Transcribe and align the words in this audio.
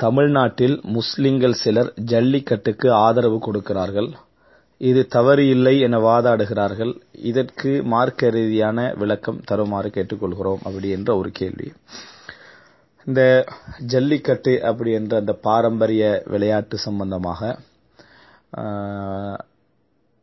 தமிழ்நாட்டில் 0.00 0.74
முஸ்லிம்கள் 0.96 1.60
சிலர் 1.60 1.90
ஜல்லிக்கட்டுக்கு 2.10 2.88
ஆதரவு 3.04 3.38
கொடுக்கிறார்கள். 3.38 4.08
இது 4.80 5.02
தவறு 5.06 5.44
இல்லை 5.48 5.72
என 5.80 5.98
வாதாடுகிறார்கள். 5.98 6.92
இதற்கு 7.30 7.70
மார்க்க 7.92 8.30
ரீதியான 8.30 8.78
விளக்கம் 9.00 9.40
தருமாறு 9.44 9.90
கேட்டுக்கொள்கிறோம். 9.94 10.60
அப்படி 10.66 10.88
என்ற 10.96 11.10
ஒரு 11.16 11.30
கேள்வி. 11.30 11.68
இந்த 13.06 13.22
ஜல்லிக்கட்டு 13.92 14.52
அப்படி 14.70 14.92
என்ற 14.92 15.12
அந்த 15.22 15.32
பாரம்பரிய 15.46 16.04
விளையாட்டு 16.32 16.78
சம்பந்தமாக 16.86 17.40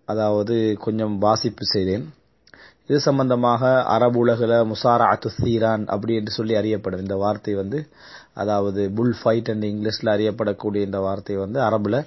அதாவது 0.08 0.56
கொஞ்சம் 0.86 1.16
வாசிப்பு 1.18 1.66
செய்தேன். 1.66 2.06
இது 2.90 2.98
சம்பந்தமாக 3.00 3.62
அரபு 3.94 4.18
உலகில் 4.22 4.54
முசாரா 4.72 5.06
அத்து 5.14 5.30
சீரான் 5.36 5.84
அப்படி 5.94 6.14
என்று 6.20 6.32
சொல்லி 6.38 6.54
அறியப்படும். 6.62 7.04
இந்த 7.06 7.16
வார்த்தை 7.22 7.54
வந்து 7.60 7.80
அதாவது 8.42 8.82
புல் 8.98 9.14
ஃபைட் 9.20 9.50
அண்ட் 9.54 9.66
இங்கிலீஷில் 9.70 10.12
அறியப்படக்கூடிய 10.14 10.82
இந்த 10.88 11.00
வார்த்தை 11.06 11.36
வந்து 11.36 11.60
அரபில் 11.68 11.98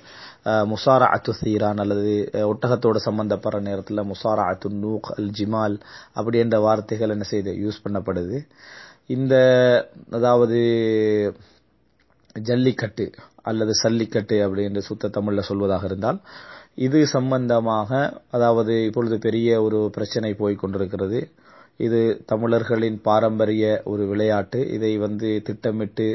முசாரா 0.73 1.07
அத்து 1.17 1.33
சீரான் 1.41 1.81
அல்லது 1.85 2.13
ஒட்டகத்தோட 2.51 3.01
சம்பந்தப்படுற 3.09 3.61
நேரத்தில் 3.69 4.09
முசாரா 4.13 4.45
அத்து 4.53 4.71
நூக் 4.83 5.09
அல் 5.17 5.31
ஜிமால் 5.39 5.77
அப்படி 6.15 6.39
என்ற 6.45 6.59
வார்த்தைகள் 6.67 7.15
என்ன 7.17 7.27
செய்து 7.33 7.55
யூஸ் 7.65 7.83
பண்ணப்படுது. 7.87 8.39
இந்த 9.17 9.35
அதாவது 10.11 10.59
ஜல்லிக்கட்டு 12.37 13.07
அல்லது 13.51 13.73
சல்லிக்கட்டு 13.83 14.37
அப்படி 14.45 14.63
என்று 14.69 14.83
சுத்த 14.83 15.11
தமிழில் 15.17 15.49
சொல்வதாக 15.49 15.85
இருந்தால் 15.85 16.19
இது 16.79 16.99
சம்பந்தமாக 17.07 17.91
அதாவது 18.31 18.73
இப்பொழுது 18.85 19.17
பெரிய 19.19 19.51
ஒரு 19.63 19.79
பிரச்சனை 19.93 20.31
போய் 20.35 20.55
கொண்டிருக்கிறது. 20.55 21.21
இது 21.87 22.01
தமிழர்களின் 22.27 22.99
பாரம்பரிய 23.09 23.65
ஒரு 23.85 24.05
விளையாட்டு. 24.07 24.61
இதை 24.77 24.93
வந்து 24.99 25.29
திட்டமிட்டு 25.49 26.09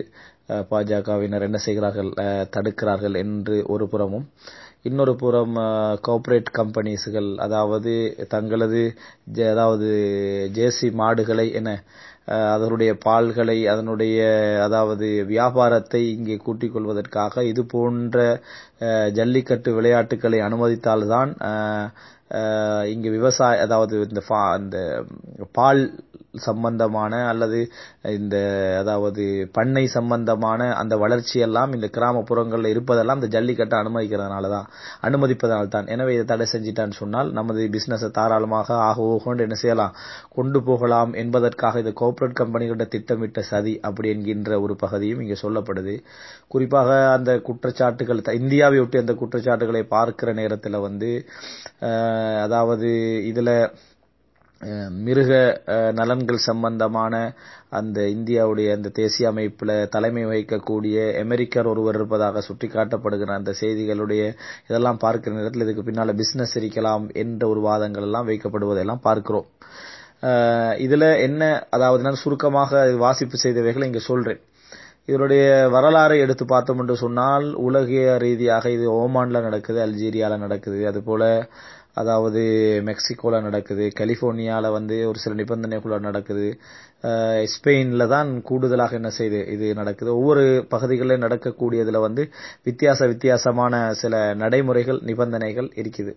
பாஜகவினர் 0.71 1.45
என்ன 1.47 1.57
செய்கிறார்கள் 1.57 2.09
தடுக்கிறார்கள் 2.55 3.15
என்று 3.23 3.57
ஒரு 3.67 3.85
புறமும். 3.87 4.25
இன்னொரு 4.85 5.13
புறம் 5.15 5.57
கார்ப்பரேட் 6.01 6.47
கம்பெனிஸ்கள் 6.57 7.27
அதாவது 7.37 7.91
தங்களது 8.29 8.81
அதாவது 9.47 9.89
ஜேசி 10.55 10.87
மாடுகளை 10.93 11.45
என 11.51 11.69
அதனுடைய 12.53 12.91
பால்களை 13.05 13.57
அதனுடைய 13.65 14.17
அதாவது 14.63 15.07
வியாபாரத்தை 15.25 16.01
இங்கே 16.11 16.35
கூட்டிக் 16.37 16.73
கொள்வதற்காக 16.73 17.43
இது 17.43 17.63
போன்ற 17.65 18.17
ஜல்லிக்கட்டு 19.11 19.71
விளையாட்டுகளை 19.73 20.39
அனுமதித்தால்தான் 20.41 21.31
இங்கு 22.87 23.09
விவசாய 23.09 23.61
அதாவது 23.61 23.95
இந்த 24.07 24.23
இந்த 24.59 24.79
பால் 25.51 25.83
சம்பந்தமான 26.33 27.13
அல்லது 27.31 27.59
இந்த 28.17 28.35
அதாவது 28.79 29.23
பண்ணை 29.53 29.83
சம்பந்தமான 29.95 30.69
அந்த 30.81 30.95
வளர்ச்சி 30.97 31.37
எல்லாம் 31.39 31.73
இந்த 31.73 31.87
கிராமப்புறங்களில் 31.97 32.71
இருப்பதெல்லாம் 32.73 33.19
இந்த 33.21 33.29
ஜல்லிக்கட்டை 33.35 33.77
அனுமதிக்கிறதுனால 33.81 34.49
தான் 34.49 34.67
அனுமதிப்பதனால் 35.01 35.73
தான் 35.75 35.89
எனவே 35.93 36.13
இதை 36.15 36.25
தடை 36.25 36.47
செஞ்சிட்டான்னு 36.53 36.99
சொன்னால் 37.01 37.31
நமது 37.39 37.67
பிசினஸை 37.75 38.09
தாராளமாக 38.11 38.69
ஆக 38.87 38.97
ஓகோண்டு 39.13 39.45
என்ன 39.47 39.55
செய்யலாம்? 39.55 39.95
கொண்டு 40.29 40.61
போகலாம் 40.63 41.11
என்பதற்காக 41.21 41.83
இது 41.83 41.93
கோஆபரேட் 42.01 42.39
கம்பெனிகளோட 42.41 42.85
திட்டமிட்ட 42.95 43.41
சதி 43.51 43.73
அப்படி 43.87 44.09
என்கின்ற 44.13 44.59
ஒரு 44.61 44.75
பகுதியும் 44.75 45.21
இங்கே 45.23 45.37
சொல்லப்படுது. 45.43 45.95
குறிப்பாக 46.47 46.89
அந்த 47.15 47.31
குற்றச்சாட்டுகள் 47.47 48.21
இந்தியாவை 48.41 48.79
ஒட்டி 48.79 48.97
அந்த 48.97 49.15
குற்றச்சாட்டுகளை 49.21 49.83
பார்க்கிற 49.95 50.29
நேரத்தில் 50.33 50.83
வந்து 50.87 51.11
அதாவது 52.45 52.89
இதில் 53.31 53.53
மிருக 55.05 55.31
நலன்கள் 55.99 56.45
சம்பந்தமான 56.47 57.13
அந்த 57.79 57.99
இந்தியாவுடைய 58.15 58.67
அந்த 58.75 58.91
தேசிய 58.99 59.29
அமைப்பில் 59.31 59.73
தலைமை 59.89 60.23
வகிக்கக்கூடிய 60.25 60.97
அமெரிக்கர் 61.23 61.69
ஒருவர் 61.71 61.97
இருப்பதாக 61.99 62.43
சுட்டிக்காட்டப்படுகிற 62.47 63.35
அந்த 63.39 63.53
செய்திகளுடைய 63.61 64.21
இதெல்லாம் 64.69 65.01
பார்க்கிற 65.05 65.35
நேரத்தில் 65.37 65.65
இதுக்கு 65.65 65.87
பின்னால் 65.87 66.19
பிசினஸ் 66.21 66.55
இருக்கலாம் 66.61 67.07
என்ற 67.23 67.41
ஒரு 67.47 67.63
வாதங்கள் 67.69 68.07
எல்லாம் 68.09 68.29
வைக்கப்படுவதெல்லாம் 68.29 69.05
பார்க்கிறோம். 69.07 69.49
இதுல 70.85 71.03
என்ன 71.27 71.43
அதாவது 71.75 72.05
நான் 72.07 72.23
சுருக்கமாக 72.23 72.81
வாசிப்பு 73.05 73.37
செய்தவைகளை 73.43 73.85
இங்க 73.89 74.01
சொல்றேன். 74.11 74.41
இதனுடைய 75.09 75.43
வரலாறை 75.75 76.17
எடுத்து 76.23 76.45
பார்த்தோம் 76.45 76.81
என்று 76.81 76.95
சொன்னால் 76.95 77.45
உலகிய 77.67 78.03
ரீதியாக 78.23 78.65
இது 78.75 78.85
ஓமான்ல 79.03 79.41
நடக்குது 79.47 79.79
அல்ஜீரியால 79.85 80.37
நடக்குது. 80.37 80.79
அதுபோல 80.91 81.23
அதாவது 81.97 82.41
மெக்சிகோல 82.89 83.41
நடக்குது 83.45 83.85
கலிபோர்னியால 83.99 84.71
வந்து 84.75 84.95
ஒரு 85.09 85.19
சில 85.23 85.35
நிபந்தனைக்குள்ள 85.39 85.97
நடக்குது. 86.07 86.47
ஸ்பெயின்ல 87.53 88.05
தான் 88.13 88.29
கூடுதலாக 88.49 88.97
என்ன 88.99 89.09
செய்யுது 89.17 89.41
இது 89.55 89.67
நடக்குது. 89.81 90.11
ஒவ்வொரு 90.19 90.43
பகுதிகளில் 90.73 91.23
நடக்கக்கூடியதுல 91.25 92.01
வந்து 92.07 92.23
வித்தியாச 92.69 93.07
வித்தியாசமான 93.13 93.83
சில 94.01 94.23
நடைமுறைகள் 94.43 94.99
நிபந்தனைகள் 95.09 95.69
இருக்குது. 95.83 96.13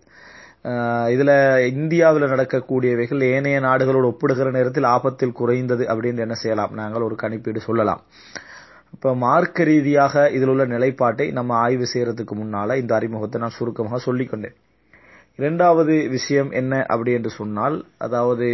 இதுல 1.14 1.32
இந்தியாவில் 1.78 2.32
நடக்கக்கூடியவைகள் 2.32 3.22
ஏனைய 3.34 3.56
நாடுகளோடு 3.68 4.10
ஒப்பிடுகிற 4.12 4.50
நேரத்தில் 4.58 4.90
ஆபத்தில் 4.94 5.38
குறைந்தது 5.40 5.84
அப்படின்னு 5.92 6.24
என்ன 6.26 6.36
செய்யலாம்? 6.42 6.74
நாங்கள் 6.80 7.06
ஒரு 7.08 7.16
கணிப்பீடு 7.22 7.62
சொல்லலாம். 7.68 8.02
இப்ப 8.96 9.14
மார்க்க 9.24 9.64
ரீதியாக 9.70 10.24
இதில் 10.36 10.52
உள்ள 10.52 10.64
நிலைப்பாட்டை 10.74 11.26
நம்ம 11.38 11.54
ஆய்வு 11.64 11.86
செய்யறதுக்கு 11.92 12.34
முன்னால 12.42 12.76
இந்த 12.82 12.92
அறிமுகத்தை 12.98 13.40
நான் 13.44 13.56
சுருக்கமாக 13.58 14.00
சொல்லிக்கொண்டேன். 14.08 14.56
இரண்டாவது 15.38 15.94
விஷயம் 16.08 16.50
என்ன 16.50 16.82
அப்படி 16.88 17.12
என்று 17.12 17.30
சொன்னால் 17.30 17.76
அதாவது 17.98 18.48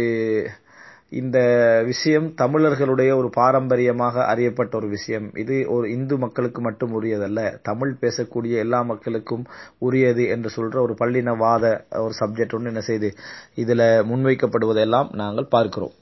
இந்த 1.09 1.37
விஷயம் 1.85 2.27
தமிழர்களுடைய 2.33 3.11
ஒரு 3.17 3.29
பாரம்பரியமாக 3.29 4.25
அறியப்பட்ட 4.25 4.77
ஒரு 4.77 4.87
விஷயம். 4.87 5.25
இது 5.33 5.55
ஒரு 5.69 5.85
இந்து 5.91 6.15
மக்களுக்கு 6.17 6.61
மட்டும் 6.61 6.93
உரியதல்ல. 6.97 7.39
தமிழ் 7.61 7.91
பேசக்கூடிய 8.01 8.53
எல்லா 8.57 8.79
மக்களுக்கும் 8.81 9.43
உரியது 9.77 10.23
என்று 10.27 10.49
சொல்ற 10.55 10.79
ஒரு 10.81 10.95
பள்ளினவாத 10.99 11.63
ஒரு 12.03 12.13
சப்ஜெக்ட் 12.19 12.55
ஒன்று 12.55 12.71
என்ன 12.73 12.79
செய்து 12.81 13.09
இதுல 13.55 13.81
முன்வைக்கப்படுவதெல்லாம் 14.11 15.09
நாங்கள் 15.13 15.51
பார்க்கிறோம். 15.55 15.93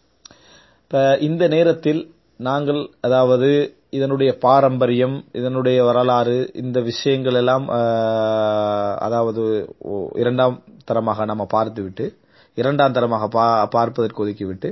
இப்ப 0.84 1.18
இந்த 1.20 1.48
நேரத்தில் 1.48 2.02
நாங்கள் 2.40 2.82
அதாவது 3.02 3.50
இதனுடைய 3.94 4.32
பாரம்பரியம் 4.38 5.16
இதனுடைய 5.32 5.78
வரலாறு 5.84 6.52
இந்த 6.54 6.80
விஷயங்கள் 6.82 7.34
எல்லாம் 7.34 7.66
அதாவது 9.00 9.44
இரண்டாம் 10.16 10.58
தரமாக 10.86 11.26
நம்ம 11.26 11.44
பார்த்துவிட்டு 11.54 12.06
இரண்டாம் 12.58 12.92
தரமாக 12.92 13.26
பா 13.28 13.46
பார்ப்பதற்கு 13.68 14.24
ஒதுக்கிவிட்டு 14.26 14.70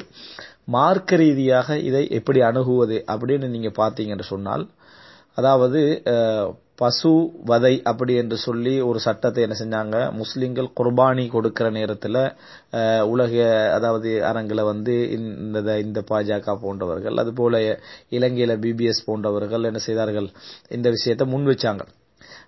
மார்க்க 0.66 1.16
ரீதியாக 1.16 1.78
இதை 1.80 2.04
எப்படி 2.10 2.40
அணுகுவது 2.42 2.98
அப்படின்னு 3.08 3.48
நீங்க 3.48 3.70
பார்த்தீங்கன்னு 3.78 4.26
சொன்னால் 4.28 4.64
அதாவது 5.34 5.82
பசு 6.78 7.12
வதை 7.44 7.72
அப்படி 7.84 8.14
என்று 8.16 8.38
சொல்லி 8.38 8.74
ஒரு 8.82 9.00
சட்டத்தை 9.06 9.42
என்ன 9.46 9.56
செஞ்சாங்க? 9.62 9.96
முஸ்லீம்கள் 10.20 10.68
குர்பானி 10.80 11.24
கொடுக்கிற 11.36 11.68
நேரத்தில் 11.70 12.20
உலக 13.14 13.32
அதாவது 13.78 14.10
அரங்கில் 14.30 14.70
வந்து 14.72 14.96
இந்த 15.16 15.78
இந்த 15.86 16.02
பாஜக 16.12 16.56
போன்றவர்கள் 16.66 17.22
அதுபோல 17.24 17.62
இலங்கையில் 18.18 18.56
பிபிஎஸ் 18.66 19.06
போன்றவர்கள் 19.06 19.68
என்ன 19.72 19.82
செய்தார்கள்? 19.88 20.30
இந்த 20.78 20.88
விஷயத்தை 20.90 21.28
முன் 21.34 21.50
வச்சாங்க. 21.52 21.84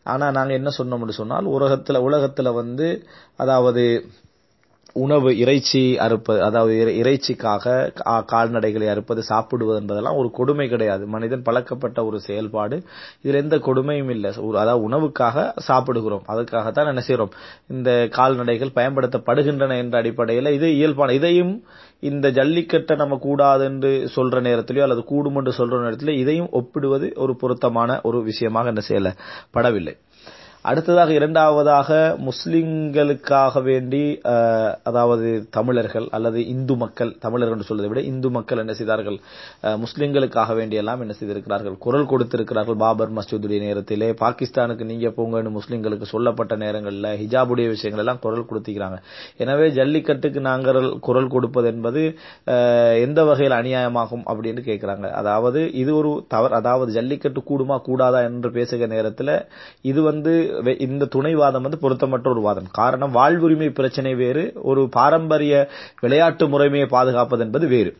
ஆனா 0.03 0.25
நாங்க 0.31 0.53
என்ன 0.53 0.69
சொன்னோம்னு 0.77 1.19
சொன்னால் 1.21 1.53
உலகத்துல 1.57 1.97
உலகத்துல 2.07 2.51
வந்து 2.61 2.87
அதாவது 3.43 3.83
உணவு 4.95 5.37
இறைச்சி 5.37 5.81
அறுப்பது 5.97 6.39
அதாவது 6.41 6.73
இறைச்சிக்காக 7.01 7.65
கால்நடைகளை 8.31 8.87
அறுப்பது 8.93 9.21
சாப்பிடுவது 9.21 9.79
என்பதெல்லாம் 9.81 10.15
ஒரு 10.15 10.31
கொடுமை 10.31 10.69
கிடையாது. 10.69 11.07
மனிதன் 11.07 11.43
பழக்கப்பட்ட 11.43 12.05
ஒரு 12.05 12.19
செயல்பாடு. 12.19 12.77
இதில் 13.21 13.41
எந்த 13.41 13.57
கொடுமையும் 13.57 14.09
இல்லை. 14.09 14.31
அதாவது 14.63 14.89
உணவுக்காக 14.89 15.37
சாப்பிடுகிறோம். 15.67 16.23
அதுக்காகத்தான் 16.27 16.91
என்ன 16.93 17.03
செய்யறோம் 17.07 17.33
இந்த 17.67 18.07
கால்நடைகள் 18.09 18.75
பயன்படுத்தப்படுகின்றன 18.75 19.77
என்ற 19.77 19.97
அடிப்படையில் 19.97 20.51
இது 20.51 20.69
இயல்பான. 20.75 21.13
இதையும் 21.13 21.53
இந்த 21.99 22.27
ஜல்லிக்கட்டை 22.29 22.95
நம்ம 22.95 23.15
கூடாது 23.17 23.63
என்று 23.65 23.89
சொல்ற 24.15 24.37
நேரத்திலயோ 24.41 24.81
அல்லது 24.81 25.03
கூடும் 25.03 25.35
என்று 25.35 25.53
சொல்ற 25.57 25.79
நேரத்திலோ 25.85 26.17
இதையும் 26.17 26.51
ஒப்பிடுவது 26.51 27.13
ஒரு 27.15 27.35
பொருத்தமான 27.35 27.99
ஒரு 28.03 28.23
விஷயமாக 28.23 28.67
என்ன 28.67 28.83
செய்யல? 28.87 29.09
படவில்லை. 29.53 29.95
அடுத்ததாக 30.65 31.11
இரண்டாவதாக 31.17 31.89
முஸ்லிம்களுக்காக 32.27 33.61
வேண்டி 33.67 34.01
அதாவது 34.89 35.27
தமிழர்கள் 35.57 36.07
அல்லது 36.15 36.39
இந்து 36.53 36.75
மக்கள் 36.81 37.11
தமிழர்கள் 37.25 37.55
என்று 37.55 37.67
சொல்வதை 37.69 37.89
விட 37.91 38.01
இந்து 38.09 38.29
மக்கள் 38.37 38.61
என்ன 38.63 38.73
செய்தார்கள்? 38.79 39.17
முஸ்லிம்களுக்காக 39.83 40.55
வேண்டியெல்லாம் 40.59 41.01
என்ன 41.05 41.13
செய்திருக்கிறார்கள்? 41.19 41.75
குரல் 41.85 42.09
கொடுத்திருக்கிறார்கள் 42.11 42.77
பாபர் 42.83 43.13
மசூதுடைய 43.19 43.59
நேரத்திலே. 43.67 44.09
பாகிஸ்தானுக்கு 44.23 44.87
நீங்க 44.91 45.11
போங்கன்னு 45.19 45.53
முஸ்லிம்களுக்கு 45.59 46.09
சொல்லப்பட்ட 46.13 46.57
நேரங்களில் 46.63 47.09
ஹிஜாபுடைய 47.21 47.67
விஷயங்கள் 47.75 48.03
எல்லாம் 48.05 48.21
குரல் 48.25 48.47
கொடுத்திருக்கிறாங்க. 48.51 48.99
எனவே 49.45 49.69
ஜல்லிக்கட்டுக்கு 49.79 50.43
நாங்கள் 50.49 50.81
குரல் 51.07 51.31
கொடுப்பது 51.37 51.69
என்பது 51.73 52.03
எந்த 53.05 53.19
வகையில் 53.31 53.57
அநியாயமாகும் 53.61 54.27
அப்படின்னு 54.29 54.63
கேட்கிறாங்க. 54.69 55.05
அதாவது 55.21 55.59
இது 55.83 55.91
ஒரு 56.01 56.13
தவறு. 56.35 56.53
அதாவது 56.61 56.91
ஜல்லிக்கட்டு 56.99 57.43
கூடுமா 57.49 57.79
கூடாதா 57.89 58.21
என்று 58.29 58.51
பேசுகிற 58.59 58.91
நேரத்தில் 58.97 59.35
இது 59.91 59.99
வந்து 60.11 60.35
இந்த 60.57 60.75
இந்த 60.79 61.05
துணைவாதம் 61.05 61.61
வந்து 61.61 61.79
பொருத்தமற்ற 61.81 62.27
ஒரு 62.27 62.41
வாதம். 62.41 62.67
காரணம் 62.71 63.15
வாழ்வுரிமை 63.15 63.69
பிரச்சனை 63.69 64.15
வேறு 64.15 64.53
ஒரு 64.61 64.89
பாரம்பரிய 64.89 65.67
விளையாட்டு 66.01 66.47
முறைமையை 66.47 66.87
பாதுகாப்பது 66.87 67.43
என்பது 67.43 67.67
வேறு. 67.67 67.97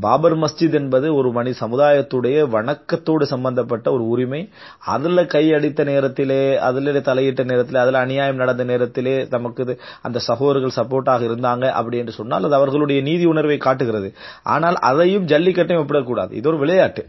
பாபர் 0.00 0.36
மஸ்ஜித் 0.36 0.72
என்பது 0.72 1.14
ஒரு 1.14 1.32
மணி 1.32 1.50
சமுதாயத்துடைய 1.60 2.48
வணக்கத்தோடு 2.48 3.22
சம்பந்தப்பட்ட 3.22 3.92
ஒரு 3.92 4.08
உரிமை. 4.08 4.48
அதுல 4.78 5.22
கையடித்த 5.22 5.84
நேரத்திலே 5.84 6.58
அதுல 6.58 6.92
தலையிட்ட 6.92 7.44
நேரத்திலே 7.44 7.80
அதுல 7.80 7.98
அநியாயம் 7.98 8.36
நடந்த 8.36 8.64
நேரத்திலே 8.64 9.26
நமக்கு 9.30 9.64
இது- 9.64 9.78
அந்த 10.02 10.18
சகோதரர்கள் 10.18 10.84
சப்போர்ட்டாக 10.84 11.24
இருந்தாங்க 11.24 11.70
அப்படி 11.70 11.98
என்று 11.98 12.12
சொன்னால் 12.12 12.44
அது 12.44 12.54
அவர்களுடைய 12.54 13.02
நீதி 13.02 13.24
உணர்வை 13.24 13.56
காட்டுகிறது. 13.56 14.14
ஆனால் 14.42 14.74
அதையும் 14.74 15.26
ஜல்லிக்கட்டையும் 15.26 15.86
ஒப்பிடக்கூடாது. 15.86 16.32
இது 16.32 16.48
ஒரு 16.48 16.58
விளையாட்டு. 16.58 17.06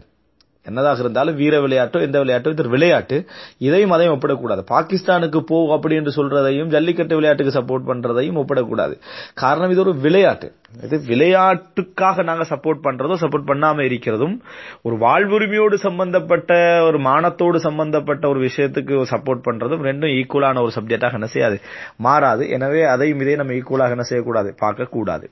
என்னதாக 0.66 0.98
இருந்தாலும் 0.98 1.36
வீர 1.36 1.54
விளையாட்டோ 1.60 2.00
எந்த 2.00 2.18
விளையாட்டோ 2.24 2.50
இது 2.54 2.68
விளையாட்டு. 2.74 3.16
இதையும் 3.58 3.90
அதையும் 3.90 4.14
ஒப்பிடக்கூடாது. 4.16 4.62
பாகிஸ்தானுக்கு 4.74 5.40
போ 5.50 5.56
அப்படி 5.76 5.94
என்று 5.94 6.12
சொல்றதையும் 6.16 6.72
ஜல்லிக்கட்டு 6.74 7.18
விளையாட்டுக்கு 7.20 7.56
சப்போர்ட் 7.58 7.88
பண்றதையும் 7.90 8.38
ஒப்பிடக்கூடாது. 8.42 8.94
காரணம் 9.34 9.70
இது 9.70 9.80
ஒரு 9.80 9.94
விளையாட்டு. 10.06 10.48
இது 10.82 10.96
விளையாட்டுக்காக 11.06 12.22
நாங்க 12.22 12.44
சப்போர்ட் 12.52 12.80
பண்றதோ 12.86 13.16
சப்போர்ட் 13.24 13.48
பண்ணாம 13.50 13.84
இருக்கிறதும் 13.88 14.34
ஒரு 14.82 14.96
வாழ்வுரிமையோடு 14.96 15.76
சம்பந்தப்பட்ட 15.86 16.52
ஒரு 16.88 16.98
மானத்தோடு 16.98 17.58
சம்பந்தப்பட்ட 17.68 18.24
ஒரு 18.28 18.40
விஷயத்துக்கு 18.48 19.02
சப்போர்ட் 19.14 19.46
பண்றதும் 19.48 19.86
ரெண்டும் 19.90 20.14
ஈக்குவலான 20.18 20.62
ஒரு 20.64 20.72
சப்ஜெக்டாக 20.78 21.18
என்ன 21.20 21.26
செய்யாது? 21.26 21.58
மாறாது. 21.96 22.44
எனவே 22.50 22.82
அதையும் 22.94 23.20
இதையும் 23.20 23.42
நம்ம 23.42 23.56
ஈக்குவலாக 23.60 23.96
என்ன 23.98 24.06
செய்யக்கூடாது? 24.10 24.50
பார்க்க 24.58 24.94
கூடாது 24.96 25.26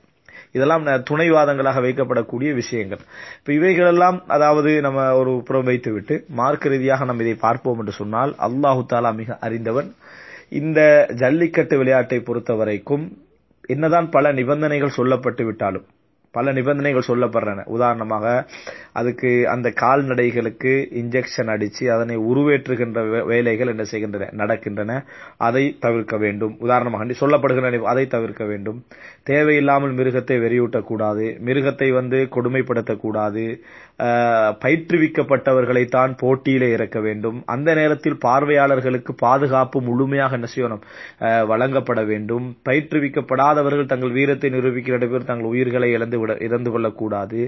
இதெல்லாம் 0.53 0.85
ந- 0.85 1.03
துணைவாதங்களாக 1.09 1.81
வைக்கப்படக்கூடிய 1.81 2.53
விஷயங்கள். 2.53 2.99
இப்ப 3.39 3.53
இவைகளெல்லாம் 3.53 4.23
அதாவது 4.27 4.81
நம்ம 4.81 5.13
ஒரு 5.15 5.41
புறம் 5.45 5.63
வைத்துவிட்டு 5.63 6.25
மார்க்க 6.29 6.69
ரீதியாக 6.69 7.05
நம்ம 7.05 7.21
இதை 7.21 7.35
பார்ப்போம் 7.35 7.79
என்று 7.79 7.91
சொன்னால் 7.91 8.35
அல்லாஹு 8.39 8.85
தாலா 8.93 9.15
மிக 9.15 9.37
அறிந்தவன். 9.37 9.89
இந்த 10.49 10.79
ஜல்லிக்கட்டு 11.13 11.77
விளையாட்டை 11.77 12.19
பொறுத்த 12.19 12.53
வரைக்கும் 12.53 13.05
என்னதான் 13.67 14.09
பல 14.09 14.31
நிபந்தனைகள் 14.31 14.97
சொல்லப்பட்டு 14.97 15.43
விட்டாலும் 15.43 15.85
பல 16.33 16.51
நிபந்தனைகள் 16.51 17.03
சொல்லப்படுறன. 17.07 17.63
உதாரணமாக 17.65 18.45
அதுக்கு 18.91 19.49
அந்த 19.49 19.69
கால்நடைகளுக்கு 19.69 20.87
இன்ஜெக்ஷன் 20.95 21.45
அடிச்சு 21.45 21.87
அதனை 21.87 22.17
உருவேற்றுகின்ற 22.17 23.09
வே- 23.09 23.25
வேலைகள் 23.25 23.67
என்ன 23.67 23.83
செய்கின்றன? 23.83 24.29
நடக்கின்றன. 24.31 25.03
அதை 25.37 25.77
தவிர்க்க 25.79 26.17
வேண்டும். 26.17 26.55
உதாரணமாக 26.59 27.05
சொல்லப்படுகின்ற 27.05 27.81
அதை 27.81 28.07
தவிர்க்க 28.07 28.45
வேண்டும். 28.45 28.85
தேவையில்லாமல் 29.23 29.95
மிருகத்தை 29.95 30.39
வெறியூட்டக்கூடாது. 30.39 31.39
மிருகத்தை 31.45 31.93
வந்து 31.93 32.27
கொடுமைப்படுத்தக்கூடாது. 32.31 33.59
பயிற்றுவிக்கப்பட்டவர்களை 34.63 35.83
தான் 35.95 36.13
போட்டியிலே 36.21 36.67
இறக்க 36.75 36.97
வேண்டும். 37.07 37.37
அந்த 37.53 37.69
நேரத்தில் 37.79 38.17
பார்வையாளர்களுக்கு 38.25 39.11
பாதுகாப்பு 39.23 39.77
முழுமையாக 39.87 40.37
என்ன 40.39 40.47
செய்யணும் 40.53 40.83
வழங்கப்பட 41.51 42.01
வேண்டும். 42.11 42.45
பயிற்றுவிக்கப்படாதவர்கள் 42.69 43.91
தங்கள் 43.91 44.15
வீரத்தை 44.17 44.49
நிரூபிக்கிற 44.55 44.97
பேர் 45.11 45.29
தங்கள் 45.29 45.51
உயிர்களை 45.53 45.89
இழந்து 45.97 46.19
விட 46.21 46.37
இறந்து 46.47 46.71
கொள்ளக்கூடாது. 46.75 47.41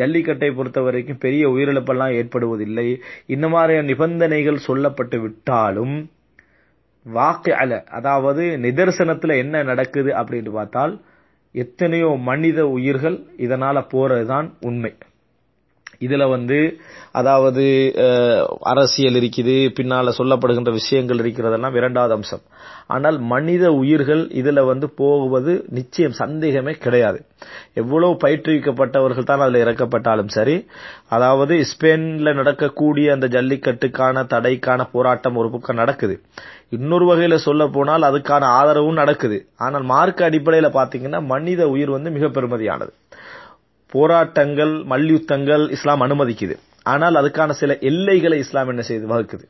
ஜல்லிக்கட்டை 0.00 0.50
பொறுத்த 0.58 0.82
வரைக்கும் 0.88 1.22
பெரிய 1.26 1.44
உயிரிழப்பெல்லாம் 1.54 2.16
ஏற்படுவதில்லை. 2.20 2.88
இந்த 3.36 3.48
மாதிரியான 3.54 3.88
நிபந்தனைகள் 3.92 4.66
சொல்லப்பட்டு 4.68 5.20
விட்டாலும் 5.24 5.96
வாக்கு 7.06 7.52
அல 7.62 7.78
அதாவது 7.98 8.42
நிதர்சனத்துல 8.64 9.36
என்ன 9.44 9.62
நடக்குது 9.70 10.10
அப்படின்னு 10.20 10.50
பார்த்தால் 10.58 10.92
எத்தனையோ 11.54 12.10
மனித 12.28 12.60
உயிர்கள் 12.76 13.16
இதனால 13.46 13.78
போறதுதான் 13.94 14.46
உண்மை. 14.68 14.92
இதுல 16.06 16.26
வந்து 16.34 16.58
அதாவது 17.20 17.64
அரசியல் 18.72 19.16
இருக்குது 19.20 19.56
பின்னால 19.78 20.12
சொல்லப்படுகின்ற 20.18 20.72
விஷயங்கள் 20.80 21.20
இருக்கிறதெல்லாம் 21.22 21.76
இரண்டாவது 21.80 22.14
அம்சம். 22.16 22.44
ஆனால் 22.94 23.18
மனித 23.32 23.64
உயிர்கள் 23.80 24.22
இதுல 24.40 24.62
வந்து 24.70 24.86
போவது 25.00 25.52
நிச்சயம் 25.78 26.16
சந்தேகமே 26.22 26.72
கிடையாது. 26.84 27.18
எவ்வளவு 27.82 28.14
பயிற்றுவிக்கப்பட்டவர்கள் 28.24 29.28
தான் 29.30 29.44
அதுல 29.46 29.62
இறக்கப்பட்டாலும் 29.64 30.32
சரி 30.36 30.56
அதாவது 31.16 31.54
ஸ்பெயின்ல 31.72 32.34
நடக்கக்கூடிய 32.40 33.06
அந்த 33.16 33.28
ஜல்லிக்கட்டுக்கான 33.36 34.24
தடைக்கான 34.34 34.86
போராட்டம் 34.94 35.38
ஒரு 35.42 35.50
பக்கம் 35.54 35.80
நடக்குது. 35.82 36.16
இன்னொரு 36.76 37.06
வகையில 37.10 37.36
சொல்ல 37.46 37.62
போனால் 37.76 38.08
அதுக்கான 38.10 38.44
ஆதரவும் 38.60 39.00
நடக்குது. 39.02 39.38
ஆனால் 39.64 39.84
மார்க்க 39.92 40.28
அடிப்படையில 40.28 40.68
பாத்தீங்கன்னா 40.78 41.20
மனித 41.32 41.62
உயிர் 41.74 41.96
வந்து 41.96 42.10
மிக 42.16 42.26
பெருமதியானது. 42.36 42.92
போராட்டங்கள் 43.92 44.74
மல்யுத்தங்கள் 44.92 45.64
இஸ்லாம் 45.76 46.04
அனுமதிக்குது. 46.06 46.54
ஆனால் 46.92 47.18
அதுக்கான 47.20 47.50
சில 47.62 47.72
எல்லைகளை 47.90 48.38
இஸ்லாம் 48.38 48.68
என்ன 48.68 48.82
செய்து 48.82 49.06
வகுக்குது. 49.12 49.44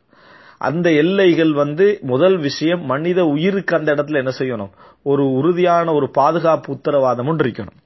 அந்த 0.60 0.88
எல்லைகள் 1.02 1.52
வந்து 1.52 1.86
முதல் 2.10 2.36
விஷயம் 2.38 2.82
மனித 2.84 3.20
உயிருக்கு 3.26 3.76
அந்த 3.78 3.88
இடத்துல 3.94 4.20
என்ன 4.22 4.32
செய்யணும்? 4.38 4.72
ஒரு 5.02 5.24
உறுதியான 5.38 5.92
ஒரு 5.92 6.06
பாதுகாப்பு 6.18 6.68
உத்தரவாதம் 6.72 7.30
ஒன்று 7.32 7.46
இருக்கணும். 7.46 7.78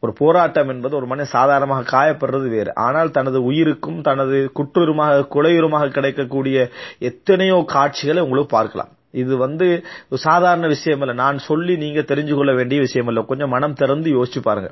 ஒரு 0.00 0.12
போராட்டம் 0.12 0.68
என்பது 0.68 0.94
ஒரு 0.96 1.06
மனித 1.06 1.26
சாதாரணமாக 1.30 1.88
காயப்படுறது 1.92 2.48
வேறு. 2.48 2.70
ஆனால் 2.86 3.10
தனது 3.10 3.38
உயிருக்கும் 3.50 4.00
தனது 4.00 4.38
குற்றுருமாக 4.58 5.26
குலையுருமாக 5.34 5.92
கிடைக்கக்கூடிய 5.96 6.56
எத்தனையோ 7.10 7.58
காட்சிகளை 7.74 8.22
உங்களுக்கு 8.22 8.56
பார்க்கலாம். 8.58 8.92
இது 9.12 9.36
வந்து 9.36 9.84
ஒரு 10.08 10.20
சாதாரண 10.20 10.66
விஷயம் 10.66 11.00
இல்ல 11.00 11.12
நான் 11.12 11.38
சொல்லி 11.38 11.76
நீங்க 11.76 12.00
தெரிஞ்சு 12.00 12.34
கொள்ள 12.34 12.52
வேண்டிய 12.52 12.80
விஷயம் 12.80 13.06
இல்லை 13.06 13.24
கொஞ்சம் 13.24 13.48
மனம் 13.48 13.72
திறந்து 13.72 14.10
யோசிச்சு 14.10 14.40
பாருங்க. 14.42 14.70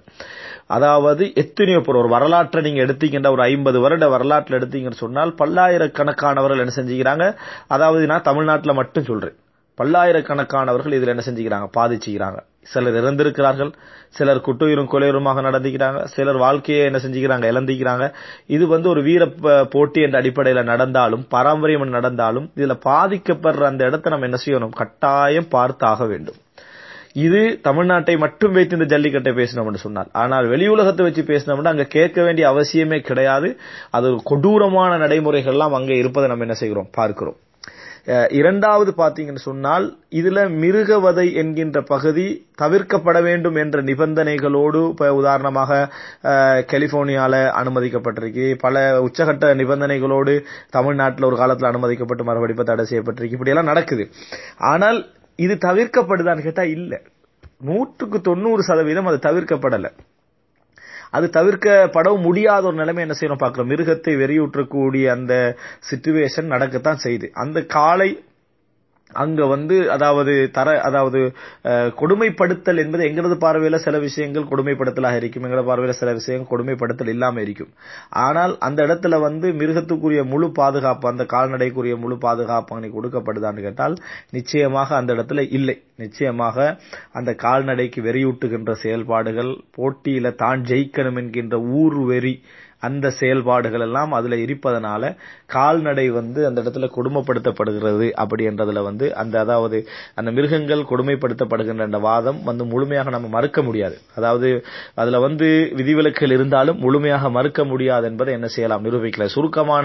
அதாவது 0.66 1.32
எத்தனையோ 1.34 1.80
பேர் 1.80 1.96
ஒரு 1.96 2.08
வரலாற்றை 2.08 2.62
நீங்க 2.62 2.82
எடுத்தீங்கன்னா 2.82 3.30
ஒரு 3.30 3.42
ஐம்பது 3.42 3.80
வருட 3.80 4.08
வரலாற்றில் 4.08 4.58
எடுத்தீங்கன்னு 4.58 5.02
சொன்னால் 5.04 5.34
பல்லாயிரக்கணக்கானவர்கள் 5.38 6.58
என்ன 6.58 6.74
செஞ்சுக்கிறாங்க? 6.76 7.36
அதாவது 7.68 8.06
நான் 8.06 8.22
தமிழ்நாட்டில் 8.22 8.74
மட்டும் 8.74 9.04
சொல்றேன். 9.04 9.36
பல்லாயிரக்கணக்கானவர்கள் 9.78 10.96
இதுல 10.98 11.06
என்ன 11.06 11.22
செஞ்சுக்கிறாங்க? 11.26 11.68
பாதிச்சுக்கிறாங்க. 11.76 12.40
சிலர் 12.66 12.98
இறந்திருக்கிறார்கள் 13.00 13.70
சிலர் 14.16 14.42
குட்டுயிரும் 14.46 14.90
கொலையுருமாக 14.92 15.42
நடந்துக்கிறாங்க 15.46 16.00
சிலர் 16.14 16.36
வாழ்க்கையை 16.36 16.84
என்ன 16.84 16.98
செஞ்சுக்கிறாங்க 17.04 17.44
இழந்துக்கிறாங்க. 17.52 18.04
இது 18.46 18.66
வந்து 18.66 18.88
ஒரு 18.88 19.02
வீர 19.02 19.26
போட்டி 19.74 20.00
என்ற 20.02 20.16
அடிப்படையில 20.22 20.62
நடந்தாலும் 20.62 21.24
பாரம்பரியம் 21.28 21.96
நடந்தாலும் 21.98 22.46
இதுல 22.56 22.76
பாதிக்கப்படுற 22.90 23.64
அந்த 23.70 23.84
இடத்தை 23.84 24.12
நம்ம 24.12 24.28
என்ன 24.30 24.40
செய்யணும்? 24.46 24.76
கட்டாயம் 24.82 25.50
பார்த்தாக 25.56 26.08
வேண்டும். 26.08 26.38
இது 27.26 27.40
தமிழ்நாட்டை 27.68 28.14
மட்டும் 28.18 28.52
வைத்து 28.52 28.76
இந்த 28.78 28.88
ஜல்லிக்கட்டை 28.92 29.32
பேசினோம்னு 29.38 29.84
சொன்னால். 29.84 30.10
ஆனால் 30.12 30.46
வெளி 30.46 30.66
உலகத்தை 30.68 31.04
வச்சு 31.06 31.22
பேசினோம்னா 31.22 31.72
அங்க 31.74 31.86
கேட்க 31.96 32.22
வேண்டிய 32.22 32.44
அவசியமே 32.52 33.00
கிடையாது. 33.00 33.48
அது 33.90 34.06
ஒரு 34.12 34.20
கொடூரமான 34.24 34.98
நடைமுறைகள்லாம் 35.06 35.78
அங்க 35.78 35.92
இருப்பதை 35.94 36.28
நம்ம 36.28 36.46
என்ன 36.48 36.54
செய்கிறோம்? 36.54 36.90
பார்க்கிறோம். 36.98 37.38
இரண்டாவது 38.30 38.94
பாத்தீங்கன்னு 38.96 39.42
சொன்னால் 39.44 39.98
இதுல 40.10 40.48
மிருகவதை 40.48 41.34
என்கின்ற 41.34 41.82
பகுதி 41.82 42.48
தவிர்க்கப்பட 42.62 43.22
வேண்டும் 43.22 43.54
என்ற 43.54 43.82
நிபந்தனைகளோடு 43.82 44.88
இப்போ 44.90 45.14
உதாரணமாக 45.14 45.88
கலிபோர்னியால 46.72 47.34
அனுமதிக்கப்பட்டிருக்கு. 47.60 48.54
பல 48.54 49.02
உச்சகட்ட 49.02 49.54
நிபந்தனைகளோடு 49.54 50.34
தமிழ்நாட்டில் 50.70 51.24
ஒரு 51.24 51.36
காலத்தில் 51.36 51.70
அனுமதிக்கப்பட்டு 51.72 52.24
மறுபடி 52.24 52.54
தடை 52.54 52.86
செய்யப்பட்டிருக்கு. 52.90 53.32
இப்படி 53.32 53.50
எல்லாம் 53.50 53.70
நடக்குது. 53.72 54.06
ஆனால் 54.58 55.00
இது 55.36 55.54
தவிர்க்கப்படுதான்னு 55.54 56.42
கேட்டா 56.42 56.62
இல்ல. 56.62 57.02
நூற்றுக்கு 57.58 58.20
தொண்ணூறு 58.20 58.62
சதவீதம் 58.62 59.06
அது 59.06 59.18
தவிர்க்கப்படல. 59.28 59.88
அது 61.12 61.26
தவிர்க்கப்படவும் 61.38 62.26
முடியாத 62.28 62.62
ஒரு 62.70 62.80
நிலைமை 62.82 63.04
என்ன 63.06 63.16
செய்யணும் 63.20 63.42
பார்க்குறோம். 63.44 63.70
மிருகத்தை 63.74 64.14
வெறியூற்றக்கூடிய 64.22 65.06
அந்த 65.18 65.34
சிச்சுவேஷன் 65.90 66.52
நடக்கத்தான் 66.54 67.04
செய்யுது. 67.06 67.28
அந்த 67.44 67.60
காலை 67.76 68.10
அங்க 69.22 69.46
வந்து 69.52 69.76
அதாவது 69.94 70.32
தர 70.56 70.68
அதாவது 70.88 71.20
கொடுமைப்படுத்தல் 72.00 72.80
என்பது 72.82 73.06
எங்களது 73.08 73.36
பார்வையில 73.44 73.78
சில 73.86 73.96
விஷயங்கள் 74.04 74.46
கொடுமைப்படுத்தலாக 74.50 75.18
இருக்கும். 75.20 75.46
எங்களது 75.46 75.68
பார்வையில 75.70 75.94
சில 76.00 76.12
விஷயங்கள் 76.18 76.50
கொடுமைப்படுத்தல் 76.52 77.10
இல்லாம 77.14 77.40
இருக்கும். 77.46 77.70
ஆனால் 78.26 78.52
அந்த 78.66 78.80
இடத்துல 78.86 79.18
வந்து 79.26 79.48
மிருகத்துக்குரிய 79.62 80.22
முழு 80.32 80.48
பாதுகாப்பு 80.60 81.08
அந்த 81.12 81.26
கால்நடைக்குரிய 81.34 81.96
முழு 82.04 82.18
பாதுகாப்பு 82.26 82.76
அங்கே 82.76 82.90
கொடுக்கப்படுதான்னு 82.96 83.66
கேட்டால் 83.66 83.96
நிச்சயமாக 84.38 84.96
அந்த 85.00 85.10
இடத்துல 85.16 85.44
இல்லை. 85.58 85.76
நிச்சயமாக 86.04 86.56
அந்த 87.18 87.30
கால்நடைக்கு 87.44 88.02
வெறியூட்டுகின்ற 88.08 88.74
செயல்பாடுகள் 88.84 89.52
போட்டியில 89.78 90.34
தான் 90.44 90.66
ஜெயிக்கணும் 90.72 91.20
என்கின்ற 91.22 91.58
ஊர் 91.82 92.00
வெறி 92.10 92.34
அந்த 92.86 93.06
செயல்பாடுகள் 93.16 93.82
எல்லாம் 93.86 94.12
அதுல 94.18 94.34
இருப்பதனால 94.44 95.02
கால்நடை 95.54 96.04
வந்து 96.16 96.40
அந்த 96.48 96.62
இடத்துல 96.62 96.86
கொடுமைப்படுத்தப்படுகிறது 96.94 98.06
அப்படி 98.22 98.42
என்றதுல 98.50 98.82
வந்து 98.86 99.06
அந்த 99.22 99.34
அதாவது 99.44 99.78
அந்த 100.18 100.30
மிருகங்கள் 100.36 100.82
கொடுமைப்படுத்தப்படுகின்ற 100.90 101.86
அந்த 101.88 102.00
வாதம் 102.06 102.38
வந்து 102.48 102.64
முழுமையாக 102.70 103.12
நம்ம 103.14 103.30
மறுக்க 103.34 103.62
முடியாது. 103.66 103.96
அதாவது 104.18 104.50
அதுல 105.02 105.20
வந்து 105.26 105.48
விதிவிலக்குகள் 105.80 106.34
இருந்தாலும் 106.36 106.80
முழுமையாக 106.84 107.30
மறுக்க 107.36 107.64
முடியாது 107.72 108.08
என்பதை 108.10 108.34
என்ன 108.38 108.50
செய்யலாம்? 108.56 108.84
நிரூபிக்கல. 108.88 109.26
சுருக்கமான 109.36 109.84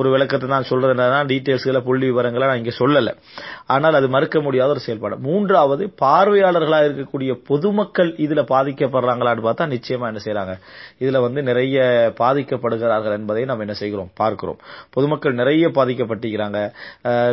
ஒரு 0.00 0.10
விளக்கத்தை 0.14 0.52
நான் 0.54 0.68
சொல்றது 0.70 0.94
டீட்டெயில்ஸ்களை 1.32 1.82
புள்ளி 1.88 2.06
விவரங்களை 2.12 2.48
நான் 2.50 2.62
இங்க 2.62 2.74
சொல்லல. 2.82 3.16
ஆனால் 3.74 3.98
அது 4.02 4.08
மறுக்க 4.16 4.36
முடியாத 4.46 4.70
ஒரு 4.76 4.84
செயல்பாடு. 4.86 5.18
மூன்றாவது 5.56 5.84
பார்வையாளர்களா 6.02 6.78
இருக்கக்கூடிய 6.86 7.32
பொதுமக்கள் 7.48 8.10
இதுல 8.24 8.40
பாதிக்கப்படுறாங்களான்னு 8.50 9.42
பார்த்தா 9.46 9.64
நிச்சயமா 9.74 10.06
என்ன 10.10 10.20
செய்யறாங்க? 10.24 10.54
இதுல 11.02 11.20
வந்து 11.26 11.40
நிறைய 11.48 11.76
பாதிக்கப்படுகிறார்கள் 12.20 13.14
என்பதை 13.18 13.42
நாம் 13.50 13.62
என்ன 13.64 13.74
செய்கிறோம்? 13.80 14.10
பார்க்கிறோம். 14.20 14.58
பொதுமக்கள் 14.96 15.38
நிறைய 15.40 15.68
பாதிக்கப்பட்டிருக்கிறாங்க. 15.78 16.60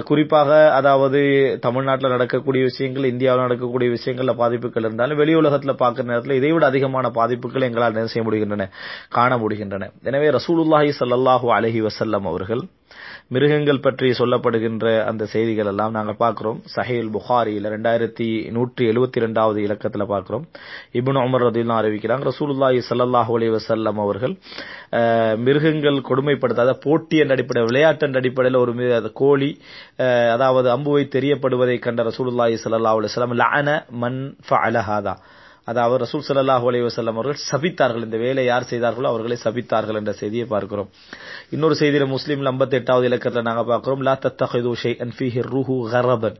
குறிப்பாக 0.09 0.51
அதாவது 0.79 1.21
தமிழ்நாட்டில் 1.65 2.13
நடக்கக்கூடிய 2.15 2.63
விஷயங்கள் 2.69 3.09
இந்தியாவில் 3.13 3.45
நடக்கக்கூடிய 3.45 3.89
விஷயங்கள்ல 3.97 4.35
பாதிப்புகள் 4.43 4.87
இருந்தாலும் 4.87 5.19
வெளி 5.23 5.35
உலகத்துல 5.41 5.75
பார்க்கிற 5.83 6.07
நேரத்தில் 6.11 6.39
இதை 6.39 6.51
விட 6.51 6.65
அதிகமான 6.71 7.11
பாதிப்புகள் 7.19 7.67
எங்களால் 7.69 7.99
என்ன 8.01 8.13
செய்ய 8.15 8.25
முடிகின்றன? 8.29 8.69
காண 9.17 9.31
முடிகின்றன. 9.43 9.91
எனவே 10.09 10.29
ரசூலுல்லாஹி 10.39 10.93
சல்லாஹூ 11.01 11.49
அலஹி 11.59 11.81
வசல்லம் 11.89 12.27
அவர்கள் 12.33 12.63
மிருகங்கள் 13.33 13.79
பற்றி 13.79 14.07
சொல்லப்படுகின்ற 14.11 14.85
அந்த 15.03 15.25
செய்திகள் 15.25 15.65
எல்லாம் 15.65 15.91
நாங்கள் 15.91 16.15
பார்க்கிறோம். 16.15 16.61
சஹேல் 16.75 17.09
புகாரியில் 17.09 17.65
ரெண்டாயிரத்தி 17.65 18.27
நூற்றி 18.51 18.89
எழுபத்தி 18.89 19.23
ரெண்டாவது 19.25 19.57
இலக்கத்தில் 19.57 20.05
பார்க்கிறோம். 20.05 20.45
இபுன் 20.93 21.19
உமர் 21.23 21.45
ரதிலாம் 21.45 21.81
அறிவிக்கிறாங்க 21.81 22.29
ரசூலுல்லாஹி 22.29 22.81
ஸல்லல்லாஹு 22.89 23.33
அலி 23.33 23.49
வசல்லம் 23.49 23.99
அவர்கள் 23.99 24.33
மிருகங்கள் 25.39 25.99
கொடுமைப்படுத்தாத 26.01 26.73
போட்டி 26.79 27.17
என்ற 27.17 27.33
அடிப்படையில் 27.33 27.69
விளையாட்டு 27.69 28.05
என்ற 28.05 28.19
அடிப்படையில் 28.19 28.59
ஒரு 28.59 28.73
மி- 28.73 28.91
கோழி 29.13 29.51
அதாவது 30.33 30.69
அம்புவை 30.69 31.05
தெரியப்படுவதை 31.15 31.79
கண்ட 31.79 32.03
ரசூலுல்லாஹி 32.03 32.57
ஸல்லல்லாஹு 32.63 32.99
அலைஹி 32.99 33.11
வஸல்லம் 33.11 33.37
லஅன 33.41 33.69
மன் 33.97 34.19
ஃபஅலஹாதா. 34.49 35.15
அதாவது 35.67 35.97
ரசூல் 36.03 36.25
சல்லாஹூ 36.27 36.65
அலைஹி 36.69 36.85
வஸல்லம் 36.87 37.17
அவர்கள் 37.17 37.39
சபித்தார்கள் 37.49 38.05
இந்த 38.07 38.17
வேலை 38.25 38.43
யார் 38.51 38.69
செய்தார்களோ 38.71 39.07
அவர்களை 39.11 39.37
சபித்தார்கள் 39.45 39.99
என்ற 40.01 40.13
செய்தியை 40.21 40.45
பார்க்கிறோம் 40.53 40.89
இன்னொரு 41.55 41.75
செய்தியில 41.81 42.05
முஸ்லீம்ல 42.15 42.51
58வது 42.55 43.09
இலக்கத்துல 43.09 43.43
நாங்க 43.49 43.63
பார்க்கிறோம் 43.71 44.03
லா 44.07 44.15
தத்தஹிது 44.25 44.71
ஷைஅன் 44.83 45.13
ஃபீஹி 45.17 45.43
ரூஹு 45.53 45.75
ஹரபன் 45.93 46.37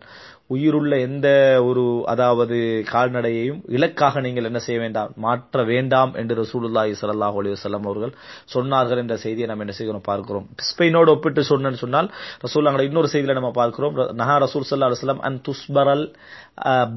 உயிருள்ள 0.54 0.94
எந்த 1.08 1.28
ஒரு 1.68 1.84
அதாவது 2.14 2.58
கால்நடையையும் 2.92 3.62
இலக்காக 3.76 4.22
நீங்கள் 4.26 4.48
என்ன 4.50 4.60
செய்ய 4.66 4.80
வேண்டாம் 4.84 5.14
மாற்ற 5.26 5.64
வேண்டாம் 5.72 6.12
என்று 6.22 6.36
ரசூலுல்லாஹி 6.42 6.98
ஸல்லல்லாஹு 7.02 7.38
அலைஹி 7.42 7.56
அவர்கள் 7.80 8.14
சொன்னார்கள் 8.56 9.02
என்ற 9.04 9.18
செய்தியை 9.26 9.48
நம்ம 9.52 9.66
என்ன 9.68 9.76
செய்கிறோம் 9.80 10.06
பார்க்கிறோம் 10.10 10.46
ஸ்பெயினோடு 10.72 11.14
ஒப்பிட்டு 11.16 11.48
சொன்னேன்னு 11.52 11.82
சொன்னால் 11.86 12.10
ரசூல் 12.46 12.72
இன்னொரு 12.90 13.12
செய்தியில 13.16 13.38
நம்ம 13.40 13.54
பார்க்கிறோம் 13.62 13.96
நஹா 14.22 14.38
ரசூல் 14.46 14.70
சல்லா 14.74 14.92
அலைஹி 14.92 15.18
அன் 15.32 15.40
துஸ்பரல் 15.50 16.06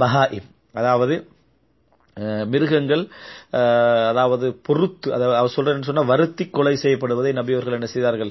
பஹாயிம் 0.02 0.48
அதாவது 0.82 1.16
மிருகங்கள் 2.52 3.02
அதாவது 4.10 4.46
பொறுத்து 4.66 5.08
அதாவது 5.16 5.36
அவர் 5.38 5.52
சொல்றேன்னு 5.54 5.88
சொன்னா 5.88 6.04
வருத்தி 6.10 6.44
கொலை 6.56 6.72
செய்யப்படுவதை 6.82 7.30
நபி 7.38 7.54
அவர்கள் 7.56 7.76
என்ன 7.78 7.88
செய்தார்கள்? 7.94 8.30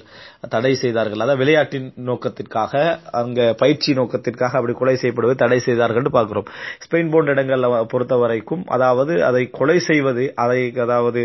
தடை 0.53 0.71
செய்தார்கள். 0.83 1.21
அதாவது 1.23 1.41
விளையாட்டின் 1.41 1.87
நோக்கத்திற்காக 2.09 2.73
அங்க 3.21 3.39
பயிற்சி 3.61 3.93
நோக்கத்திற்காக 3.99 4.57
அப்படி 4.59 4.75
கொலை 4.79 4.95
செய்யப்படுவதை 5.01 5.35
தடை 5.43 5.59
செய்தார்கள் 5.67 6.09
பார்க்கிறோம். 6.17 6.47
ஸ்பெயின் 6.85 7.11
போன்ற 7.13 7.35
இடங்கள்ல 7.35 7.69
பொறுத்த 7.93 8.17
வரைக்கும் 8.23 8.63
அதாவது 8.77 9.15
அதை 9.29 9.43
கொலை 9.59 9.77
செய்வது 9.89 10.25
அதை 10.45 10.61
அதாவது 10.85 11.23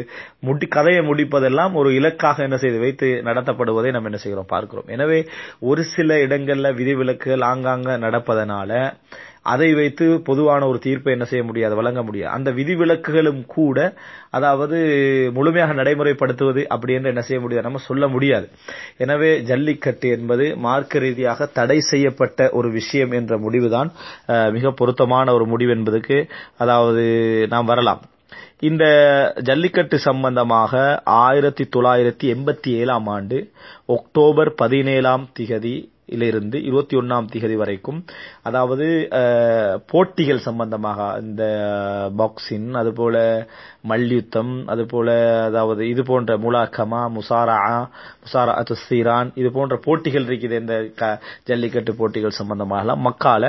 முடி 0.48 0.68
கதையை 0.76 1.02
முடிப்பதெல்லாம் 1.10 1.74
ஒரு 1.82 1.90
இலக்காக 2.00 2.44
என்ன 2.48 2.58
செய்து 2.64 2.80
வைத்து 2.84 3.08
நடத்தப்படுவதை 3.30 3.92
நம்ம 3.96 4.10
என்ன 4.12 4.20
செய்கிறோம்? 4.26 4.50
பார்க்கிறோம். 4.54 4.88
எனவே 4.96 5.20
ஒரு 5.70 5.84
சில 5.94 6.20
இடங்கள்ல 6.26 6.74
விதிவிலக்குகள் 6.80 7.48
ஆங்காங்க 7.52 7.98
நடப்பதனால 8.06 8.70
அதை 9.52 9.68
வைத்து 9.78 10.06
பொதுவான 10.28 10.66
ஒரு 10.70 10.78
தீர்ப்பை 10.86 11.12
என்ன 11.16 11.26
செய்ய 11.30 11.42
முடியாது 11.48 11.74
வழங்க 11.80 12.00
முடியாது. 12.08 12.32
அந்த 12.36 12.50
விதிவிலக்குகளும் 12.58 13.42
கூட 13.56 13.78
அதாவது 14.38 14.78
முழுமையாக 15.36 15.74
நடைமுறைப்படுத்துவது 15.80 16.62
அப்படி 16.74 16.96
என்று 16.98 17.12
என்ன 17.12 17.24
செய்ய 17.28 17.40
முடியாது 17.44 17.66
நம்ம 17.68 17.82
சொல்ல 17.88 18.04
முடியாது. 18.14 18.46
எனவே 19.04 19.30
ஜல்லிக்கட்டு 19.50 20.08
என்பது 20.18 20.46
மார்க்க 20.66 21.04
ரீதியாக 21.06 21.50
தடை 21.58 21.78
செய்யப்பட்ட 21.92 22.48
ஒரு 22.60 22.70
விஷயம் 22.78 23.12
என்ற 23.20 23.38
முடிவுதான் 23.46 23.90
மிக 24.56 24.72
பொருத்தமான 24.80 25.34
ஒரு 25.38 25.46
முடிவு 25.52 25.74
என்பதுக்கு 25.78 26.18
அதாவது 26.64 27.04
நாம் 27.54 27.70
வரலாம். 27.72 28.02
இந்த 28.68 28.84
ஜல்லிக்கட்டு 29.48 29.96
சம்பந்தமாக 30.06 30.72
ஆயிரத்தி 31.20 31.64
தொள்ளாயிரத்தி 31.74 32.26
எண்பத்தி 32.34 32.70
ஏழாம் 32.80 33.06
ஆண்டு 33.14 33.38
அக்டோபர் 33.94 34.50
பதினேழாம் 34.62 35.24
திகதி 35.38 35.72
இலிருந்து 36.10 36.62
இருபத்தி 36.62 36.96
ஒன்னாம் 36.96 37.30
திகதி 37.32 37.56
வரைக்கும். 37.56 37.98
அதாவது 38.42 38.86
போட்டிகள் 39.86 40.46
சம்பந்தமாக 40.48 41.18
இந்த 41.20 41.42
பாக்ஸிங் 42.18 42.70
அதுபோல 42.72 43.16
மல்யுத்தம் 43.82 44.52
அதுபோல 44.66 45.10
அதாவது 45.44 45.88
இது 45.88 46.02
போன்ற 46.02 46.36
முலாக்கமா 46.36 47.02
முசாரா 47.16 47.58
முசாரா 48.24 48.54
சீரான் 48.86 49.30
இது 49.34 49.50
போன்ற 49.50 49.76
போட்டிகள் 49.84 50.24
இருக்குது 50.24 50.60
இந்த 50.60 50.76
ஜல்லிக்கட்டு 51.44 51.94
போட்டிகள் 51.94 52.38
சம்பந்தமாக 52.40 52.96
மக்கால 53.06 53.44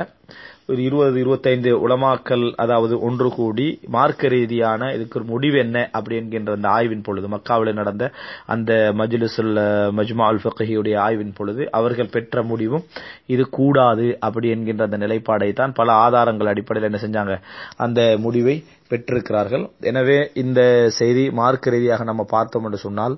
ஒரு 0.72 0.82
இருபது 0.82 1.20
இருபத்தைந்து 1.20 1.72
உலமாக்கல் 1.80 2.46
அதாவது 2.56 2.96
ஒன்று 3.00 3.30
கூடி 3.30 3.66
மார்க்க 3.88 4.28
ரீதியான 4.28 4.92
இதுக்கு 4.94 5.20
ஒரு 5.20 5.26
முடிவு 5.26 5.58
என்ன 5.58 5.78
அப்படி 5.92 6.16
என்கின்ற 6.16 6.52
அந்த 6.52 6.68
ஆய்வின் 6.70 7.04
பொழுது 7.04 7.28
மக்காவில் 7.28 7.74
நடந்த 7.74 8.06
அந்த 8.46 8.72
மஜ்லிசுல் 8.98 9.54
மஜ்மா 9.98 10.26
அல் 10.26 10.42
ஃபக்ஹியுடைய 10.44 10.98
ஆய்வின் 10.98 11.34
பொழுது 11.34 11.70
அவர்கள் 11.72 12.12
பெற்ற 12.12 12.44
முடிவும் 12.44 12.86
இது 13.28 13.50
கூடாது 13.50 14.08
அப்படி 14.20 14.50
என்கின்ற 14.50 14.84
அந்த 14.84 14.98
நிலைப்பாடை 14.98 15.54
தான் 15.54 15.74
பல 15.74 15.92
ஆதாரங்கள் 16.06 16.52
அடிப்படையில் 16.54 16.90
என்ன 16.90 17.02
செஞ்சாங்க. 17.02 17.36
அந்த 17.78 18.00
முடிவை 18.20 18.56
பெற்றிருக்கிறார்கள். 18.92 19.64
எனவே 19.92 20.18
இந்த 20.44 20.62
செய்தி 21.00 21.24
மார்க்க 21.40 21.74
ரீதியாக 21.76 22.06
நம்ம 22.10 22.26
பார்த்தோம் 22.36 22.66
என்று 22.68 22.80
சொன்னால் 22.86 23.16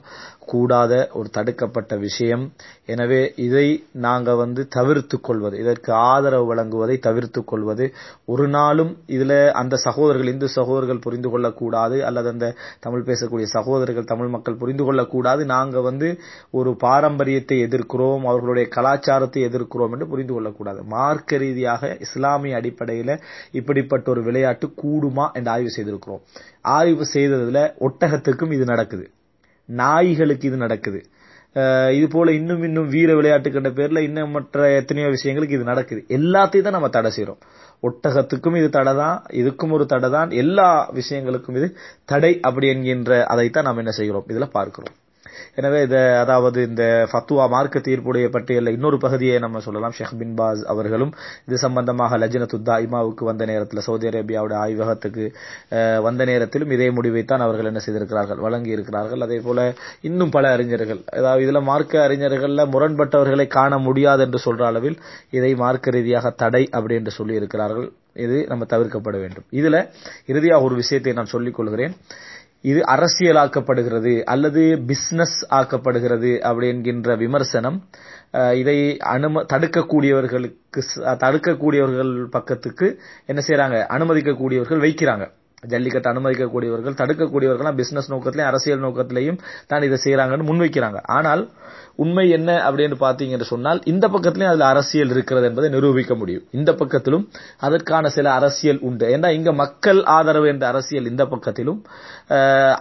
கூடாத 0.51 0.93
ஒரு 1.19 1.27
தடுக்கப்பட்ட 1.35 1.93
விஷயம். 2.05 2.43
எனவே 2.93 3.19
இதை 3.45 3.67
நாங்க 4.05 4.29
வந்து 4.41 4.61
தவிர்த்து 4.75 5.17
கொள்வது 5.27 5.55
இதற்கு 5.63 5.91
ஆதரவு 6.11 6.45
வழங்குவதை 6.49 6.95
தவிர்த்து 7.07 7.41
கொள்வது. 7.51 7.85
ஒரு 8.33 8.45
நாளும் 8.57 8.91
இதுல 9.15 9.33
அந்த 9.61 9.75
சகோதரர்கள் 9.85 10.31
இந்து 10.33 10.49
சகோதரர்கள் 10.57 11.03
புரிந்து 11.05 11.29
கொள்ளக்கூடாது 11.33 11.97
அல்லது 12.07 12.29
அந்த 12.33 12.49
தமிழ் 12.85 13.07
பேசக்கூடிய 13.09 13.47
சகோதரர்கள் 13.55 14.09
தமிழ் 14.11 14.33
மக்கள் 14.35 14.59
புரிந்து 14.63 14.85
கொள்ளக்கூடாது. 14.87 15.41
நாங்க 15.53 15.77
வந்து 15.89 16.09
ஒரு 16.59 16.73
பாரம்பரியத்தை 16.85 17.57
எதிர்க்கிறோம் 17.67 18.27
அவர்களுடைய 18.31 18.67
கலாச்சாரத்தை 18.77 19.43
எதிர்க்கிறோம் 19.49 19.93
என்று 19.95 20.09
புரிந்து 20.13 20.35
கொள்ளக்கூடாது. 20.35 20.79
மார்க்க 20.95 21.41
ரீதியாக 21.43 21.93
இஸ்லாமிய 22.07 22.59
அடிப்படையில 22.61 23.11
இப்படிப்பட்ட 23.59 24.05
ஒரு 24.15 24.23
விளையாட்டு 24.29 24.67
கூடுமா 24.83 25.27
என்ற 25.39 25.49
ஆய்வு 25.63 25.75
செய்திருக்கிறோம். 25.77 26.21
ஆய்வு 26.75 27.05
செய்ததுல 27.15 27.59
ஒட்டகத்துக்கும் 27.87 28.53
இது 28.57 28.65
நடக்குது. 28.73 29.05
நாய்களுக்கு 29.69 30.47
இது 30.49 30.57
நடக்குது. 30.65 31.01
இது 31.97 32.05
போல 32.13 32.31
இன்னும் 32.37 32.63
இன்னும் 32.67 32.87
வீர 32.93 33.09
விளையாட்டுக்கின்ற 33.17 33.69
பேர்ல 33.79 34.01
இன்னும் 34.05 34.31
மற்ற 34.35 34.69
எத்தனையோ 34.77 35.09
விஷயங்களுக்கு 35.15 35.57
இது 35.57 35.65
நடக்குது. 35.71 36.01
எல்லாத்தையும் 36.17 36.65
தான் 36.67 36.75
நம்ம 36.77 36.89
தடை 36.95 37.11
செய்யறோம் 37.17 37.41
ஒட்டகத்துக்கும் 37.87 38.57
இது 38.61 38.69
தடை 38.77 38.93
தான் 39.01 39.17
இதுக்கும் 39.41 39.75
ஒரு 39.77 39.85
தடை 39.93 40.09
தான் 40.17 40.29
எல்லா 40.43 40.67
விஷயங்களுக்கும் 40.99 41.57
இது 41.59 41.69
தடை 42.11 42.33
அப்படி 42.49 42.67
என்கின்ற 42.73 43.21
அதைத்தான் 43.33 43.67
நாம் 43.69 43.81
என்ன 43.83 43.93
செய்கிறோம்? 43.99 44.25
இதுல 44.33 44.47
பார்க்கிறோம். 44.57 44.95
எனவே 45.59 45.79
இத 45.87 45.95
அதாவது 46.23 46.59
இந்த 46.69 46.83
ஃபத்துவா 47.11 47.45
மார்க்க 47.55 47.85
தீர்ப்புடைய 47.87 48.27
பட்டியலில் 48.35 48.75
இன்னொரு 48.77 48.97
பகுதியை 49.05 49.37
நம்ம 49.45 49.61
சொல்லலாம். 49.67 49.95
ஷேக் 49.99 50.17
பின் 50.21 50.35
பாஸ் 50.39 50.63
அவர்களும் 50.73 51.13
இது 51.47 51.57
சம்பந்தமாக 51.65 52.17
லஜ்னத்து 52.23 52.59
இமாவுக்கு 52.85 53.23
வந்த 53.31 53.43
நேரத்தில் 53.51 53.85
சவுதி 53.87 54.07
அரேபியாவுடைய 54.11 54.59
ஆய்வகத்துக்கு 54.65 55.25
வந்த 56.07 56.21
நேரத்திலும் 56.31 56.73
இதே 56.77 56.89
முடிவைத்தான் 56.97 57.45
அவர்கள் 57.45 57.69
என்ன 57.71 57.81
செய்திருக்கிறார்கள்? 57.85 58.41
வழங்கி 58.45 58.71
இருக்கிறார்கள் 58.75 59.25
அதே 59.27 59.39
போல 59.47 59.59
இன்னும் 60.09 60.33
பல 60.35 60.51
அறிஞர்கள் 60.57 61.01
அதாவது 61.17 61.43
இதுல 61.45 61.61
மார்க்க 61.71 62.05
அறிஞர்கள்ல 62.07 62.65
முரண்பட்டவர்களை 62.75 63.47
காண 63.57 63.77
முடியாது 63.87 64.23
என்று 64.27 64.41
சொல்ற 64.45 64.63
அளவில் 64.71 64.97
இதை 65.37 65.51
மார்க்க 65.63 65.95
ரீதியாக 65.97 66.31
தடை 66.43 66.63
அப்படி 66.77 66.95
என்று 66.99 67.13
சொல்லி 67.19 67.39
இருக்கிறார்கள் 67.41 67.89
இது 68.25 68.37
நம்ம 68.49 68.63
தவிர்க்கப்பட 68.71 69.17
வேண்டும். 69.21 69.45
இதுல 69.59 69.77
இறுதியாக 70.31 70.65
ஒரு 70.65 70.75
விஷயத்தை 70.81 71.13
நான் 71.19 71.31
சொல்லிக் 71.33 71.57
கொள்கிறேன். 71.57 71.93
இது 72.63 72.79
அரசியலாக்கப்படுகிறது 72.85 74.23
அல்லது 74.23 74.61
பிஸ்னஸ் 74.87 75.37
ஆக்கப்படுகிறது 75.51 76.31
அப்படி 76.39 76.67
என்கின்ற 76.67 77.15
விமர்சனம் 77.15 77.77
இதை 78.55 78.77
அனும 78.97 79.43
தடுக்கக்கூடியவர்களுக்கு 79.53 80.81
தடுக்கக்கூடியவர்கள் 81.23 82.13
பக்கத்துக்கு 82.29 82.87
என்ன 83.25 83.41
செய்றாங்க? 83.47 83.77
அனுமதிக்கக்கூடியவர்கள் 83.89 84.83
வைக்கிறாங்க. 84.85 85.25
ஜல்லிக்கட்டு 85.71 86.11
அனுமதிக்கக்கூடியவர்கள் 86.11 86.99
தடுக்கக்கூடியவர்கள்லாம் 87.01 87.79
பிசினஸ் 87.81 88.11
நோக்கத்திலையும் 88.13 88.51
அரசியல் 88.51 88.83
நோக்கத்திலையும் 88.85 89.39
தான் 89.67 89.85
இதை 89.87 89.99
செய்யறாங்கன்னு 90.05 90.49
முன்வைக்கிறாங்க. 90.49 90.99
ஆனால் 91.17 91.43
உண்மை 92.03 92.25
என்ன 92.37 92.49
அப்படின்னு 92.67 92.95
பாத்தீங்கன்னு 93.05 93.47
சொன்னால் 93.51 93.79
இந்த 93.91 94.05
பக்கத்திலையும் 94.13 94.51
அதுல 94.53 94.69
அரசியல் 94.73 95.11
இருக்கிறது 95.15 95.47
என்பதை 95.49 95.69
நிரூபிக்க 95.69 96.13
முடியும். 96.21 96.45
இந்த 96.51 96.71
பக்கத்திலும் 96.81 97.25
அதற்கான 97.67 98.09
சில 98.09 98.27
அரசியல் 98.39 98.79
உண்டு. 98.89 99.05
ஏன்னா 99.15 99.31
இங்க 99.39 99.51
மக்கள் 99.63 100.01
ஆதரவு 100.17 100.47
என்ற 100.53 100.65
அரசியல் 100.67 101.09
இந்த 101.11 101.25
பக்கத்திலும். 101.33 101.79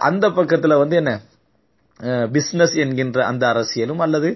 அந்த 0.09 0.27
பக்கத்துல 0.39 0.77
வந்து 0.83 0.97
என்ன? 1.01 1.13
பிசினஸ் 2.35 2.75
என்கின்ற 2.83 3.19
அந்த 3.31 3.43
அரசியலும் 3.53 4.01
அல்லது 4.05 4.29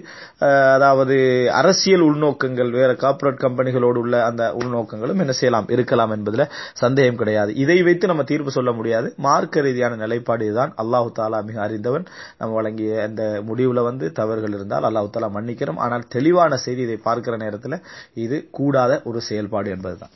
அதாவது 0.76 1.16
அரசியல் 1.60 2.04
உள்நோக்கங்கள் 2.08 2.70
வேற 2.78 2.90
கார்ப்பரேட் 3.02 3.42
கம்பெனிகளோடு 3.44 4.00
உள்ள 4.04 4.16
அந்த 4.28 4.42
உள்நோக்கங்களும் 4.60 5.22
என்ன 5.24 5.34
செய்யலாம் 5.40 5.68
இருக்கலாம் 5.76 6.14
என்பதுல 6.16 6.46
சந்தேகம் 6.82 7.20
கிடையாது. 7.22 7.50
இதை 7.64 7.78
வைத்து 7.88 8.10
நம்ம 8.12 8.24
தீர்ப்பு 8.30 8.56
சொல்ல 8.58 8.72
முடியாது. 8.78 9.10
மார்க்க 9.26 9.66
ரீதியான 9.66 9.98
நிலைப்பாடு 10.04 10.44
இதுதான். 10.48 10.72
அல்லாஹு 10.84 11.10
தாலா 11.18 11.40
மிக 11.50 11.60
அறிந்தவன். 11.66 12.06
நம்ம 12.40 12.54
வழங்கிய 12.58 13.02
அந்த 13.08 13.22
முடிவுல 13.50 13.82
வந்து 13.90 14.08
தவறுகள் 14.20 14.56
இருந்தால் 14.58 14.88
அல்லாஹு 14.90 15.12
தாலா 15.16 15.30
மன்னிக்கிறோம் 15.38 15.82
ஆனால் 15.86 16.08
தெளிவான 16.16 16.60
செய்தி 16.66 16.82
இதை 16.88 16.98
பார்க்கிற 17.08 17.36
நேரத்தில் 17.44 17.82
இது 18.26 18.38
கூடாத 18.50 19.00
ஒரு 19.10 19.20
செயல்பாடு 19.30 19.70
என்பதுதான். 19.76 20.14